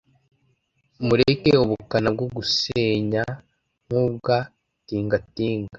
[1.05, 3.23] Mureke ubukana bwo gusenya
[3.85, 4.35] nkubwa
[4.87, 5.69] tingatinga